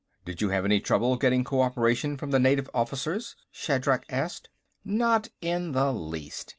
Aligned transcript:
"Did 0.25 0.41
you 0.41 0.49
have 0.49 0.65
any 0.65 0.79
trouble 0.79 1.15
getting 1.15 1.43
cooperation 1.43 2.17
from 2.17 2.31
the 2.31 2.39
native 2.39 2.67
officers?" 2.73 3.35
Shatrak 3.53 4.05
asked. 4.09 4.49
"Not 4.83 5.27
in 5.41 5.73
the 5.73 5.93
least. 5.93 6.49